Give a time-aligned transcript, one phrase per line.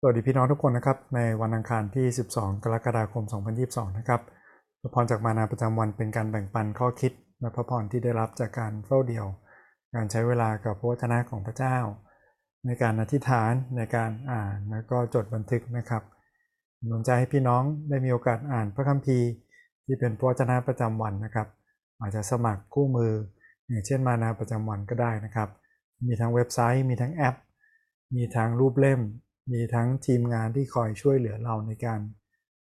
[0.00, 3.24] สวัสดีพี่น้องทุกคนนะครับ ในวันอังคารที่ 12 กรกฎาคม
[3.60, 4.20] 2022 นะครับ
[4.80, 9.26] พระพรจากมานาประจำวันเป็นการแบ่งปันข้อคิดและพระพรที่ได้รับจากการเฝ้าเดี่ยว
[9.94, 11.76] การใช้เวลากับพระวจนะของพระเจ้า
[12.66, 16.02] ในการอธิษฐานในการอ่านแล้วก็จดบันทึกนะครับ
[16.86, 19.28] หนุนใจให้พี่น้องได้มีโอกาสอ่านพระคัมภีร์
[19.86, 21.48] ที่เป็นพระวจนะประจำวันนะครับ
[22.00, 23.12] อาจจะสมัครคู่มือ
[23.68, 25.48] อย่างเช่นมานาประจำวันก็ได้นะครับ
[26.06, 27.36] มีทั้งเว็บไซต์ มีทั้งแอป
[28.16, 29.02] มีทั้งรูปเล่ม
[29.52, 32.00] มีทั้งทีมงานที่คอยช่วยเหลือเราในการ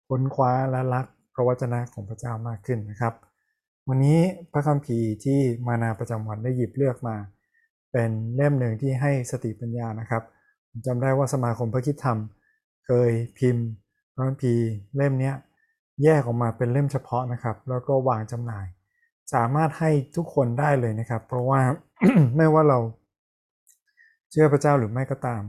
[0.09, 3.15] ค้นคว้าและรักพระวจนะของพระเจ้ามากขึ้นนะครับ
[3.89, 4.19] วันนี้
[4.53, 7.17] พระคัมภีร์ที่มานาประจำวันได้หยิบเลือกมา
[7.93, 10.23] เป็นเล่มหนึ่งที่ให้สติปัญญานะครับ
[10.71, 12.19] ผมจำได้ว่าสมาคมพระคิดธรรม
[12.87, 13.67] เคยพิมพ์
[14.15, 14.65] พระคัมภีร์
[14.97, 15.33] เล่มนี้
[16.05, 18.67] แยกออกมาเป็นเล่มเฉพาะนะครับ แล้วก็วางจำหน่าย
[19.35, 21.61] สามารถให้ทุกคนได้เลยนะครับ เพราะว่า
[22.37, 22.79] ไม่ว่าเรา
[24.31, 25.43] เชื่อพระเจ้าหรือไม่ก็ตาม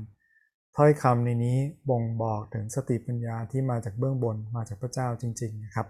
[0.77, 1.57] ถ้อยคำในนี้
[1.89, 5.87] บ่งบอกถึงสติปัญญาที่มาจากเบื้องบนมาจากพระเจ้าจริงๆนะครับ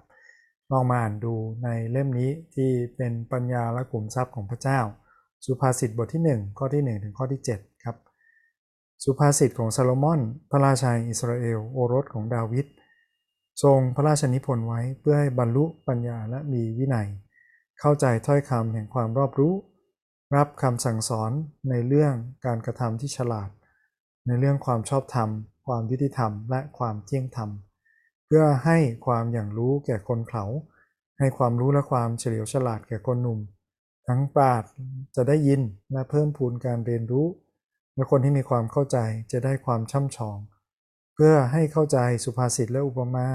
[0.71, 1.33] ลองมาอ่านดู
[1.63, 4.79] ในเล่มนี้ที่เป็นปัญญาและกลุ่มทรัพย์ของพระเจ้า
[5.45, 7.97] สุภาษิตบทที่ 1 ข้อที่ 1 ถึงข้อที่ 7 ครับ
[9.03, 12.65] สุภาษิตของซาโลมอน พระราชาอิสราเอลโอรสของดาวิด
[13.63, 17.07] ทรงพระราชนิพนธ์ไว้เพื่อให้บรรลุปัญญาและมีวินัย
[17.79, 19.53] เข้าใจถ้อยคำแห่งความรอบรู้
[20.35, 21.31] รับคำสั่งสอน
[21.69, 22.13] ในเรื่อง
[22.45, 23.49] การกระทำที่ฉลาด
[24.25, 25.29] ในเรื่องความชอบธรรม
[25.67, 27.49] ความยุติธรรม และความเที่ยงธรรม
[28.25, 30.45] เพื่อให้ความอย่างรู้แก่คนเขา
[31.19, 33.39] ให้ความรู้และความเฉลียวฉลาดแก่คนหนุ่ม
[34.07, 34.63] ทั้งปราด
[35.15, 37.27] จะได้ยินและเพิ่มพูนการเรียนรู้
[37.95, 38.97] และคนที่มีความเข้าใจ
[39.31, 40.37] จะได้ความช่ำชอง
[41.13, 43.27] เพื่อให้เข้าใจสุภาษิตและอุปมา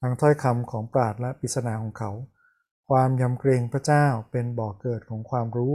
[0.00, 2.10] ทั้งถ้อยคำของปราดและปริศนาของเขา
[2.90, 5.74] ความยำเกรงพระเจ้าเป็นบ่อกเกิดของความรู้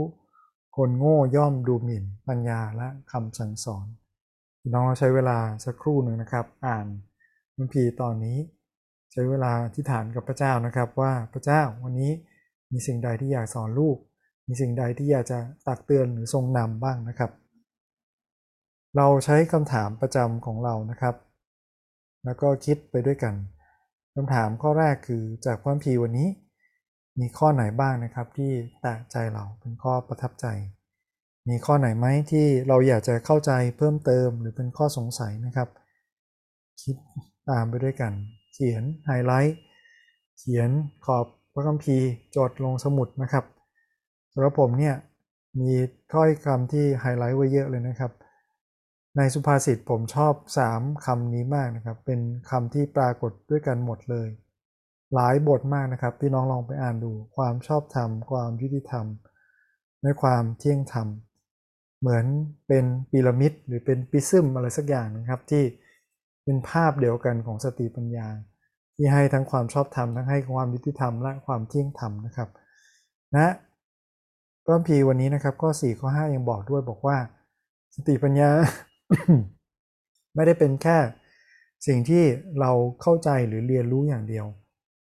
[0.76, 3.86] คนโง่ย่อมดูหมิ่นปัญญาและคำสั่งสอน
[4.74, 6.86] น้องเราใช้เวลาสักครู่หนึ่งนะครับ อ่าน
[7.56, 8.38] คัมภีร์ตอนนี้
[9.12, 12.10] ใช้เวลาที่ฐานกับพระเจ้านะครับ ว่าพระเจ้าวันนี้
[12.72, 13.96] มีสิ่งใดที่อยากสอนลูก
[14.48, 17.30] มีสิ่งใดที่อยากจะตักเตือนหรือทรงนำบ้างนะครับ
[18.96, 21.14] เราใช้คำถามประจำของเรานะครับ
[22.24, 23.34] แล้วก็คิดไปด้วยกัน
[24.14, 26.28] คำถามข้อแรกคือจากพระคัมภีวันนี้
[27.20, 30.46] มีข้อไหนบ้างนะครับที่แตะใจเราเป็นข้อประทับใจ
[31.48, 35.68] มีข้อไหนไหมที่เราอยากจะเข้าใจเพิ่มเติมหรือเป็นข้อสงสัยนะครับ
[36.82, 36.96] คิด
[37.50, 38.12] ตามไปด้วยกัน
[38.52, 39.56] เขียนไฮไลท์
[40.38, 40.70] เขียน
[41.04, 42.06] ขอบพระคัมภีร์
[42.36, 43.44] จดลงสมุดนะครับ
[44.32, 44.96] สำหรับผมเนี่ย
[45.60, 45.72] มี
[46.12, 48.12] ถ้อยคำที่ไฮไลท์ไว้เยอะเลยนะครับ
[49.16, 50.34] ในสุภาษิตผมชอบ
[50.70, 52.20] 3คำนี้มากนะครับ เป็น
[52.50, 54.28] คำที่ปรากฏด้วยกันหมดเลย
[55.14, 59.06] หลายบทมากนะครับ พี่น้องลองไปอ่านดู ความชอบธรรม ความยุติธรรม
[60.02, 61.08] และความเที่ยงธรรม
[62.00, 62.24] เหมือน
[62.68, 65.64] เป็นพีระมิดหรือเป็นปิซึมอะไรสักอย่างนะครับที่
[66.44, 68.26] เป็นภาพเดียวกันของสติปัญญา
[68.96, 72.48] ที่ให้ทั้งความชอบธรรมทั้งให้ความยุติธรรมและความเที่ยงธรรมนะครับ
[73.36, 73.52] นะ
[74.64, 77.16] พระคัมภีวันนี้นะครับข้อ4ข้อ5ยังบอกด้วยบอกว่า
[77.94, 78.50] สติปัญญา
[80.34, 80.98] ไม่ได้เป็นแค่
[81.86, 82.24] สิ่งที่
[82.60, 82.72] เรา
[83.02, 84.46] เข้าใจหรือเรียนรู้อย่างเดียว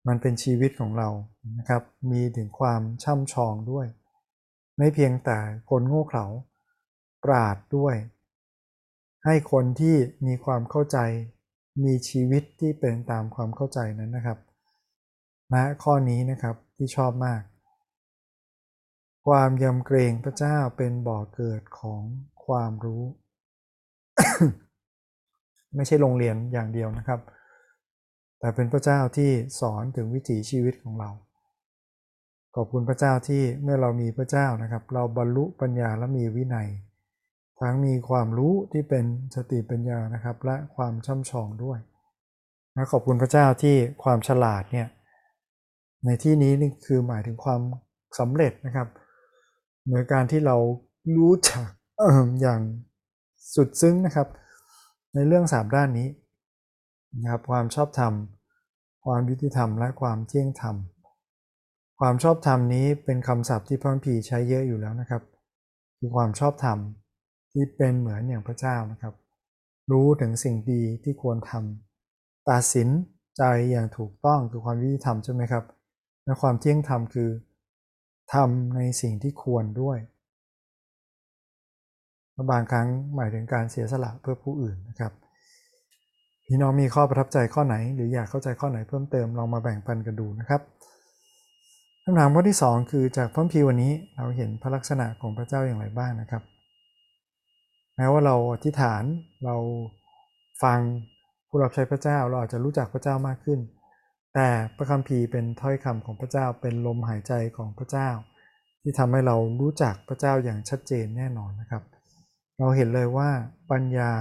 [0.08, 1.08] มันเป็นชีวิตของเรา
[1.58, 3.86] นะครับ มีถึงความช่ำชองด้วย
[4.76, 5.38] ไม่เพียงแต่
[5.70, 6.26] คนโง่เขลา
[7.24, 7.94] ปราดด้วย
[9.24, 10.98] ให้คนที่มีความเข้าใจ
[11.84, 14.38] มีชีวิตที่เป็นตามความเข้าใจนั้นนะครับ
[15.52, 17.42] นะข้อนี้นะครับที่ชอบมาก
[19.26, 22.02] ความยำเกรงพระเจ้าเป็นบ่อเกิดของ
[22.44, 23.02] ความรู้
[25.76, 27.20] ไม่ใช่โรงเรียนอย่างเดียวนะครับ
[28.38, 31.10] แต่เป็นพระเจ้าที่สอนถึงวิถีชีวิตของเรา
[32.54, 36.68] ขอบคุณพระเจ้าที่เมื่อเรามีพระเจ้านะครับ เราบรรลุปัญญาและมีวินัย
[37.60, 39.04] ทั้งมีความรู้ที่เป็น
[39.34, 41.78] สติปัญญานะครับ และความช่ำชองด้วย
[42.76, 44.88] นะขอบคุณพระเจ้าที่ความฉลาดเนี่ย
[46.04, 47.60] ในที่นี้นี่คือหมายถึงความ
[48.18, 48.88] สำเร็จนะครับ
[49.84, 50.56] เหมือนการที่เรา
[51.16, 51.68] รู้จัก
[52.40, 52.60] อย่าง
[53.54, 54.28] สุดซึ้งนะครับ
[55.14, 56.08] ในเรื่องสามด้านนี้
[57.20, 58.12] นะครับความชอบธรรม
[59.06, 60.76] ความยุติธรรม และความเที่ยงธรรม
[62.00, 65.22] ความชอบธรรมนี้เป็นคำศัพท์ที่พระคัมภีร์ใช้เยอะอยู่แล้วนะครับ
[65.98, 66.78] คือความชอบธรรม
[67.52, 69.14] ที่เป็นเหมือนอย่างพระเจ้านะครับ
[69.92, 72.88] รู้ถึงสิ่งดีที่ควรทำตัดสิน
[73.36, 75.64] ใจอย่างถูกต้องคือความยุติธรรมใช่ไหมครับ
[76.24, 77.30] และความเที่ยงธรรมคือ
[78.34, 79.98] ทำในสิ่งที่ควรด้วย
[82.50, 85.12] บางครั้งหมายถึงการเสียสละเพื่อผู้อื่นนะครับ
[86.46, 90.60] พี่น้องมีข้อประทับใจข้อไหน หรืออยากเข้าใจข้อไหนเพิ่มเติมลองมาแบ่งปันกันดูนะครับ
[92.04, 96.42] คำถามข้อที่ 2 คือจากพระพีวันนี้เราเห็นพระลักษณะของพระเจ้าอย่างไรบ้างนะครับ
[98.00, 99.02] ม้ว่าเราอธิษฐาน
[99.44, 99.56] เรา
[100.62, 100.78] ฟัง
[101.48, 103.60] ผู้รับใช้พระเจ้าเราอาจจะรู้จักพระเจ้ามากขึ้น
[104.34, 108.08] แต่พระคัมภีร์เป็นถ้อยคำของพระเจ้าเป็นลมหายใจของพระเจ้า
[108.82, 111.82] ที่ทำให้เรารู้จักพระเจ้าอย่างชัดเจนแน่นอนนะครับ
[112.58, 113.30] เราเห็นเลยว่า
[113.70, 114.12] ปัญญา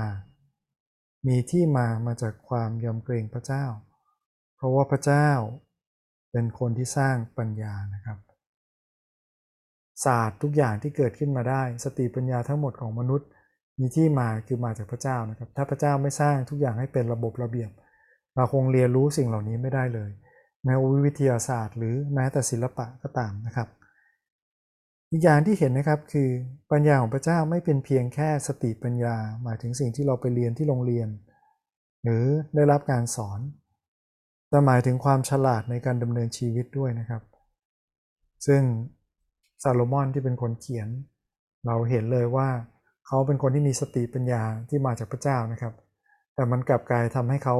[1.27, 3.65] มีที่มามาจากความยำเกรงพระเจ้า
[4.55, 5.29] เพราะว่าพระเจ้า
[6.31, 8.17] เป็นคนที่สร้างปัญญานะครับ
[10.05, 13.27] ศาสตร์ทุกอย่างที่เกิดขึ้นมาได้ สติปัญญาทั้งหมดของมนุษย์
[13.79, 17.71] มีที่มาคือมาจากพระเจ้านะครับ ถ้าพระเจ้าไม่สร้างทุกอย่างให้เป็นระบบระเบียบ
[18.35, 20.11] เราคงเรียนรู้สิ่งเหล่านี้ไม่ได้เลย
[20.63, 20.73] แม้
[21.05, 23.67] วิทยาศาสตร์ หรือแม้แต่ศิลปะก็ตามนะครับ
[25.11, 26.29] อีกอย่างที่เห็นนะครับคือ
[26.71, 31.09] ปัญญาของพระเจ้าไม่เป็นเพียงแค่สติปัญญา หมายถึงสิ่งที่เราไปเรียนที่โรงเรียน
[32.03, 33.39] หรือได้รับการสอน
[34.49, 37.23] แต่หมายถึงความฉลาดในการดำเนินชีวิตด้วยนะครับ
[38.47, 38.61] ซึ่ง
[39.63, 40.87] ซาโลมอนที่เป็นคนเขียน
[41.65, 42.49] เราเห็นเลยว่า
[43.09, 45.73] เขาเป็นคนที่มีสติปัญญาที่มาจากพระเจ้านะครับ
[46.35, 47.57] แต่มันกลับกลายทำให้เขา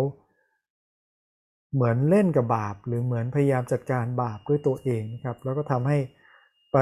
[1.73, 5.97] เหมือนเล่นกับบาป หรือเหมือนพยายามจัดการบาปด้วยตัวเองนะครับ แล้วก็ทำให้
[6.73, 6.77] ไป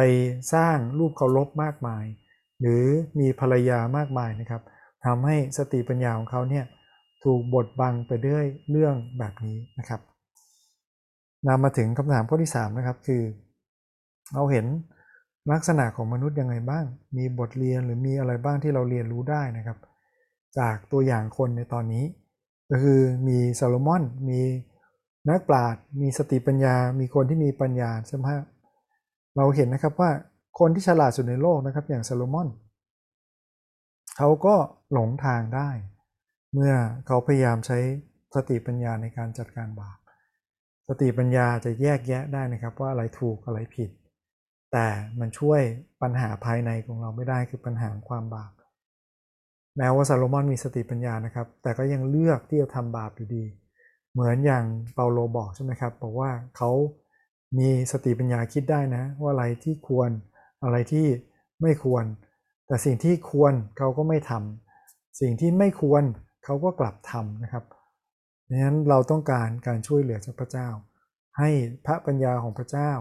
[0.54, 2.06] สร้างรูปเคารพมากมาย
[2.62, 2.86] หรือ
[3.20, 4.62] มีภรรยามากมายนะครับ
[5.06, 6.66] ทำให้สติปัญญาของเขาเนี่ย
[7.24, 10.02] ถูกบดบังไปด้วยเรื่องแบบนี้นะครับ
[11.48, 13.24] นำมาถึงคำถามข้อที่3นะครับคือ
[14.34, 14.66] เราเห็น
[15.52, 16.86] ลักษณะของมนุษย์ยังไงบ้าง
[17.18, 19.78] มีบทเรียนหรือมีอะไรบ้างที่เราเรียนรู้ได้นะครับ
[20.60, 22.06] จากตัวอย่างคนในตอนนี้
[22.70, 24.42] ก็คือมีซาโลมอน มี
[25.30, 28.28] นักปราชญ์มีสติปัญญา มีคนที่มีปัญญาใช่ไหม
[29.38, 30.12] เราเห็นนะครับว่า
[30.60, 32.48] คนที่ฉลาดสุดในโลกนะครับ อย่างซาโลมอน
[34.18, 34.56] เขาก็
[34.94, 35.70] หลงทางได้
[36.54, 36.74] เมื่อ
[37.08, 37.78] เขาพยายามใช้
[38.36, 39.98] สติปัญญาในการจัดการบาป
[40.88, 43.90] สติปัญญาจะแยกแยะได้นะครับว่าอะไรถูกอะไรผิด
[44.72, 44.88] แต่
[45.20, 45.62] มันช่วย
[46.02, 48.52] ปัญหาภายในของเราไม่ได้คือปัญหาความบาป
[49.78, 53.44] แม้ว่าซาโลมอนมีสติปัญญานะครับ แต่ก็ยังเลือกที่จะทำบาปอยู่ดี
[54.12, 54.66] เหมือนอย่าง
[54.96, 56.72] เปาโลบอกใช่ไหมครับบอกว่าเขา
[57.58, 60.10] มีสติปัญญาคิดได้นะ ว่าอะไรที่ควร
[60.64, 61.06] อะไรที่
[61.62, 62.04] ไม่ควร
[62.68, 66.04] แต่สิ่งที่ควรเขาก็ไม่ทำสิ่งที่ไม่ควร
[66.46, 67.64] เขาก็กลับทำนะครับ
[68.50, 70.68] ดังนั้นเราต้องการการช่วยเหลือจากพระเจ้า
[71.38, 71.50] ให้
[71.86, 72.92] พระปัญญาของพระเจ้า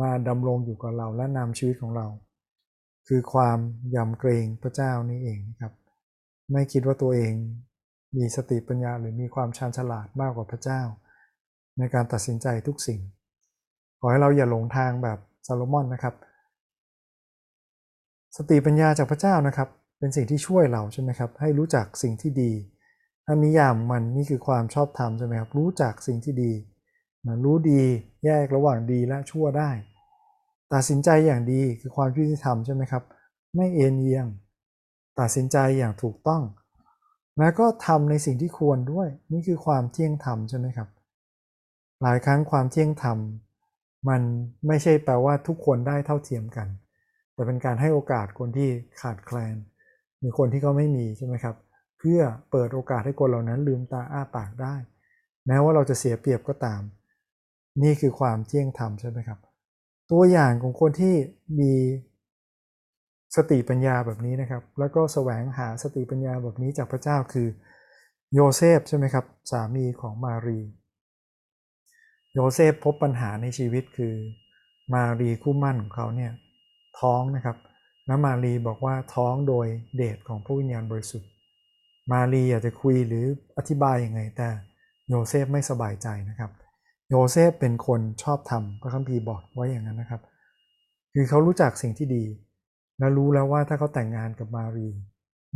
[0.00, 2.06] มาดำรงอยู่กับเราและนำชีวิตของเรา
[3.08, 3.58] คือความ
[3.94, 5.72] ยำเกรงพระเจ้านี่เองครับ
[6.52, 7.32] ไม่คิดว่าตัวเอง
[8.16, 10.82] มีสติปัญญาหรือมีความชาญฉลาดมากกว่าพระเจ้า
[11.78, 13.00] ในการตัดสินใจทุกสิ่ง
[14.00, 16.14] ขอให้เราอย่าหลงทางแบบซาโลมอนนะครับ
[18.36, 22.52] สติปัญญาจากพระเจ้านะครับ เป็นสิ่งที่ช่วยเราใช่ไหมครับ ให้รู้จักสิ่งที่ดี
[23.24, 26.52] ถ้านิยามมันนี่คือความชอบธรรมใช่ไหมครับ รู้จักสิ่งที่ดี
[27.26, 27.82] นะรู้ดี
[28.24, 29.70] แยกระหว่างดีและชั่วได้
[30.72, 33.02] ตัดสินใจอย่างดีคือความยุติธรรมใช่ไหมครับ
[33.56, 34.26] ไม่เอ็นเอียง
[35.20, 36.42] ตัดสินใจอย่างถูกต้อง
[37.38, 40.88] แล้วก็ทำในสิ่งที่ควรด้วย นี่คือความเที่ยงธรรมใช่ไหมครับ
[42.02, 43.18] หลายครั้งความเที่ยงธรรม
[44.08, 44.22] มัน
[44.66, 46.68] ไม่ใช่แปลว่าทุกคนได้เท่าเทียมกัน
[47.34, 48.68] แต่เป็นการให้โอกาสคนที่
[49.00, 49.56] ขาดแคลน
[50.22, 51.56] มีคนที่เขาไม่มีใช่ไหมครับ
[51.98, 52.20] เพื่อ
[52.50, 54.74] เปิดโอกาสให้คนเหล่านั้นลืมตาอ้าปากได้
[55.46, 56.82] แม้ว่าเราจะเสียเปรียบก็ตาม
[57.82, 59.38] นี่คือความเที่ยงธรรมใช่ไหมครับ
[60.10, 61.14] ตัวอย่างของคนที่
[61.60, 61.72] มี
[63.36, 67.48] สติปัญญาแบบนี้นะครับ แล้วก็แสวงหาสติปัญญาแบบนี้จากพระเจ้าคือ
[68.34, 70.60] โยเซฟใช่ไหมครับ สามีของมารี
[72.34, 74.14] โยเซฟพบปัญหาในชีวิตคือ
[74.94, 76.32] มารีคู่หมั้นของเขาเนี่ย
[77.00, 77.56] ท้องนะครับ
[78.06, 79.66] แล้วมารีบอกว่าท้องโดย
[79.96, 81.30] เดชของพระวิญญาณบริสุทธิ์
[82.12, 83.24] มารีอยากจะคุยหรือ
[83.56, 84.48] อธิบายยังไงแต่
[85.08, 86.50] โยเซฟไม่สบายใจนะครับ
[87.10, 90.22] โยเซฟเป็นคนชอบทำพระคัมภีร์บอกไว้อย่างนั้นนะครับ
[91.14, 92.24] คือเขารู้จักสิ่งที่ดี
[92.98, 94.88] และรู้แล้วว่าถ้าเขาแต่งงานกับมารี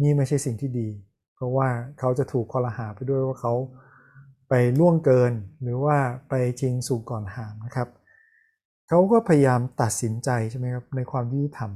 [0.01, 0.89] นี่ไม่ใช่สิ่งที่ดี
[1.35, 1.69] เพราะว่า
[1.99, 3.55] เขาจะถูกคอรหาไปด้วยว่าเขา
[4.49, 5.33] ไปล่วงเกิน
[5.63, 5.97] หรือว่า
[6.29, 7.89] ไปจริงสู่ก่อนหามนะครับ
[8.89, 11.71] เขาก็พยายามตัดสินใจใช่ไหมครับในความยุติธรรม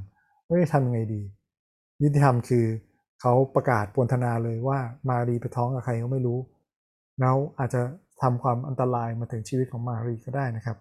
[0.45, 1.21] ไม่ได้ทำยังไงดี
[2.01, 2.65] ยุติธรรมคือ
[3.21, 6.39] เขาประกาศปนธนาเลยว่ามารีไปท้องกับใครเขาไม่รู้
[7.19, 7.81] แล้วอาจจะ
[8.21, 10.77] ทำความอันตรายมาถึงชีวิตของมารีก็ได้นะครับ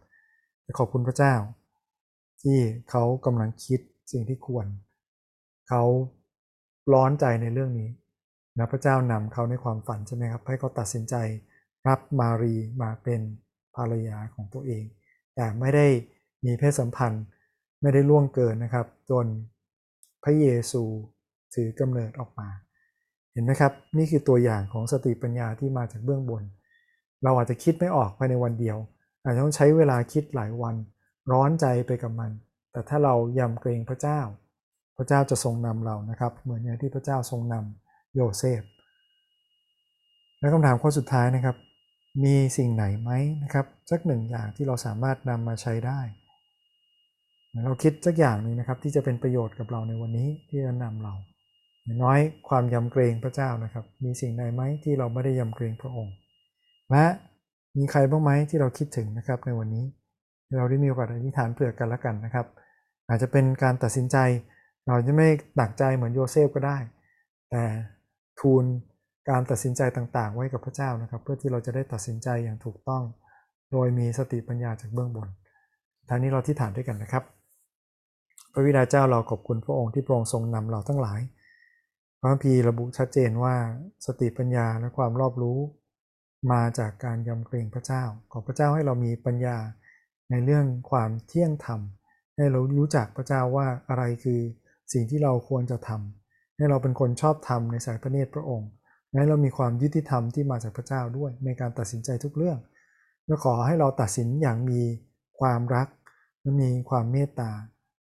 [0.62, 1.34] แต่ขอบคุณพระเจ้า
[2.42, 2.58] ที่
[2.90, 3.80] เขากำลังคิด
[4.12, 4.66] สิ่งที่ควร
[5.68, 5.82] เขา
[6.92, 7.90] ร้อนใจในเรื่องนี้
[8.58, 11.14] นะพระเจ้านำเขาในความฝันใช่ไหมครับ ให้เขาตัดสินใจ
[11.88, 13.20] รับมารีมาเป็น
[13.74, 14.84] ภรรยาของตัวเอง
[15.36, 15.86] แต่ไม่ได้
[16.44, 17.24] มีเพศสัมพันธ์
[17.82, 19.26] ไม่ได้ล่วงเกินนะครับ จน
[20.24, 20.82] พระเยซู
[21.54, 22.48] ถือกำเนิดออกมา
[23.32, 26.42] เห็นไหมครับ นี่คือตัวอย่างของสติปัญญาที่มาจากเบื้องบน
[27.24, 28.76] เราอาจจะคิดไม่ออกภายในวันเดียว
[29.24, 30.74] อาจจะต้องใช้เวลาคิดหลายวัน
[31.32, 32.30] ร้อนใจไปกับมัน
[32.72, 34.20] แต่ถ้าเรายำเกรงพระเจ้า
[34.96, 38.62] พระเจ้าจะทรงนำเรานะครับ เหมือนอย่างที่พระเจ้าทรงนำโยเซฟ
[40.38, 41.56] และคำถามข้อสุดท้ายนะครับ
[42.24, 43.10] มีสิ่งไหนไหม
[43.42, 46.00] นะครับสักหนึ่งอย่างที่เราสามารถนำมาใช้ได้
[47.64, 51.14] เราคิดสักอย่างหนึ่งนะครับที่จะเป็นประโยชน์กับเราในวันนี้ที่จะนำเรา
[52.02, 56.14] น้อยความยำเกรงพระเจ้านะครับ มีสิ่งใดไหมที่เราไม่ได้ยำเกรงพระองค์
[56.90, 57.06] และ
[57.78, 59.84] มีใครบ้างไหมที่เราคิดถึงนะครับในวันนี้
[60.56, 62.46] เราได้มีโอกาสอธิษฐานเผื่อกันละกันนะครับ
[63.08, 64.16] อาจจะเป็นการตัดสินใจ
[64.86, 66.78] เราจะไม่หนักใจเหมือนโยเซฟก็ได้
[67.50, 67.64] แต่
[68.40, 68.64] ทูล
[69.30, 73.02] การตัดสินใจต่างๆ ไว้กับพระเจ้านะครับ เพื่อที่เราจะได้ตัดสินใจอย่างถูกต้อง
[73.72, 75.28] โดยมีสติปัญญาจากเบื้องบน
[76.08, 77.24] ท่านี้เราที่ฐานด้วยกันนะครับ
[78.52, 81.20] พระวิดาเจ้าเราขอบคุณพระองค์ที่พระองทรงนำเราทั้งหลาย
[82.20, 83.54] พระพีระบุชัดเจนว่า
[84.06, 85.58] สติปัญญาและความรอบรู้
[86.52, 89.56] มาจากการยำเกรงพระเจ้า ขอพระเจ้าให้เรามีปัญญา
[90.30, 91.80] ในเรื่องความเที่ยงธรรม
[92.36, 94.40] ให้เรารู้จักพระเจ้าว่าอะไรคือ
[94.92, 98.70] สิ่งที่เราควรจะทำให้เราเป็นคนชอบธรรมในสายพระเนตรพระองค์
[99.20, 102.58] ให้เรามีความยุติธรรมที่มาจากพระเจ้าด้วยในการตัดสินใจทุกเรื่อง
[103.26, 104.80] และขอให้เราตัดสินอย่างมี
[105.40, 105.88] ความรัก
[106.40, 107.50] และมีความเมตตา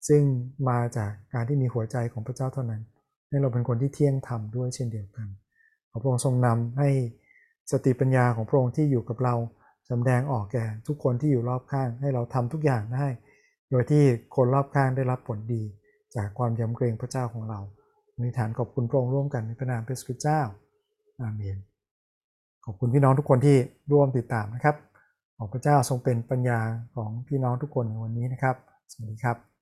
[0.08, 0.22] ซึ่ง
[0.68, 2.82] มาจากการที่มีหัวใจของพระเจ้าเท่านั้น
[3.28, 5.28] ให้เราเป็นคนที่เที่ยงธรรมด้วยเช่นเดียวกัน
[5.90, 6.90] ขอพระองค์ทรงนำให้
[7.72, 9.34] สติปัญญาของพระองค์ที่อยู่กับเรา
[9.90, 13.06] สำแดงออกแก่ทุกคนที่อยู่รอบข้างให้เราทำทุกอย่างได้
[13.70, 14.04] โดยที่
[14.36, 15.62] คนรอบข้างได้รับผลดี
[16.16, 17.60] จากความยำเกรงพระเจ้าของเรา
[18.20, 20.40] ในฐานขอบคุณพระองค์ร่วมกันในพระนามพระสุเจ้า
[21.20, 21.56] อาเมน
[22.64, 23.56] ขอบคุณพี่น้องทุกคนที่
[23.92, 24.76] ร่วมติดตามนะครับ
[25.36, 26.60] ขอพระเจ้าทรงเป็นปัญญา
[26.96, 28.56] ของพี่น้องทุกคนในวันนี้นะครับ
[28.92, 29.55] สวัสดีครับ